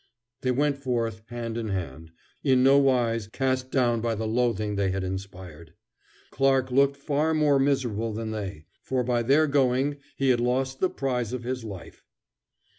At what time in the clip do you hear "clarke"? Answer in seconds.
6.31-6.71